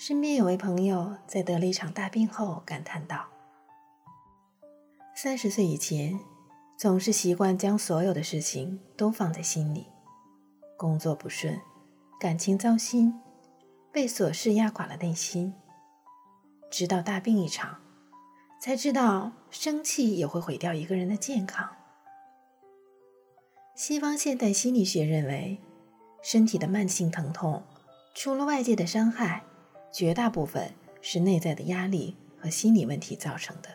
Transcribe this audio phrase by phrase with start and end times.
[0.00, 3.26] 身边有位朋友在得了一场大病后感叹道
[5.14, 6.18] ：“三十岁以前，
[6.78, 9.88] 总是习惯将所有的事情都放在心里，
[10.78, 11.60] 工作不顺，
[12.18, 13.20] 感情糟心，
[13.92, 15.52] 被琐事压垮了内心。
[16.70, 17.82] 直到大病一场，
[18.58, 21.68] 才知道生气也会毁掉一个人的健康。”
[23.76, 25.60] 西方现代心理学认为，
[26.22, 27.62] 身体的慢性疼痛，
[28.14, 29.44] 除了外界的伤害，
[29.92, 33.68] 绝大部分是内在的压力和心理问题造成的。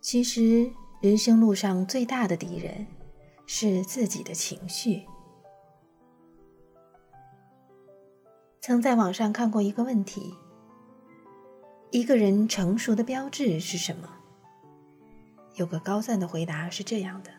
[0.00, 0.70] 其实，
[1.00, 2.86] 人生路上最大的敌人
[3.46, 5.04] 是自己的情绪。
[8.60, 10.34] 曾在网上看过一个问题：
[11.90, 14.08] 一个人成熟的标志是什么？
[15.54, 17.30] 有个高赞的回答是这样的：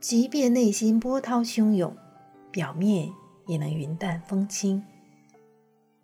[0.00, 1.96] 即便内心波涛汹涌，
[2.50, 3.12] 表面。
[3.46, 4.84] 也能云淡风轻。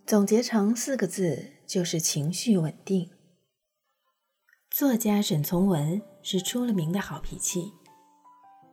[0.07, 3.11] 总结成四个字，就是情绪稳定。
[4.71, 7.73] 作家沈从文是出了名的好脾气，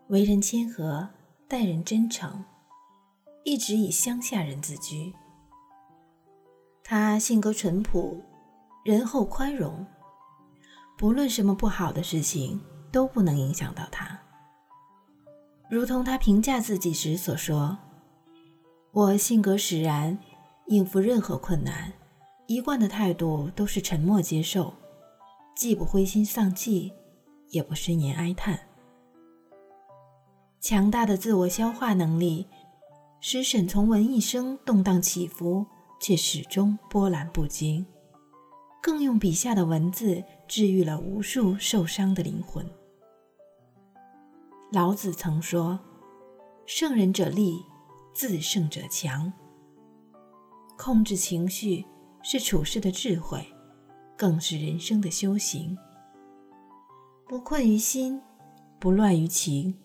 [0.08, 1.10] 为人谦和，
[1.48, 2.44] 待人真诚，
[3.44, 5.14] 一直以乡下人自居。
[6.84, 8.24] 他性格淳朴，
[8.84, 9.86] 仁厚宽容，
[10.98, 12.60] 不论什么不好的事情
[12.92, 14.20] 都不能影响到他。
[15.70, 17.78] 如同他评价自己时所说。
[18.98, 20.18] 我性格使然，
[20.66, 21.94] 应付任何困难，
[22.48, 24.74] 一贯的态度都是沉默接受，
[25.56, 26.92] 既不灰心丧气，
[27.50, 28.60] 也不呻吟哀叹。
[30.60, 32.48] 强大的自我消化能力，
[33.22, 35.64] 使沈从文一生动荡起伏，
[36.02, 37.86] 却始终波澜不惊，
[38.82, 42.68] 更用笔下的文字治愈了无数受伤的灵魂。
[44.72, 45.80] 老子曾说
[46.66, 47.64] ：“圣人者力。”
[48.18, 49.32] 自胜者强。
[50.76, 51.86] 控制情绪
[52.24, 53.46] 是处事的智慧，
[54.18, 55.78] 更是人生的修行。
[57.28, 58.20] 不困于心，
[58.80, 59.78] 不乱于情，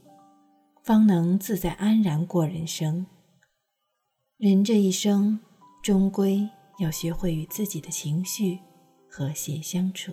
[0.82, 3.04] 方能自在安然过人生。
[4.38, 5.38] 人这一生，
[5.82, 6.48] 终归
[6.78, 8.60] 要学会与自己的情绪
[9.10, 10.10] 和谐相处。